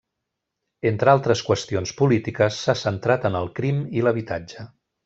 [0.91, 4.69] Entre altres qüestions polítiques, s'ha centrat en el crim i l'habitatge.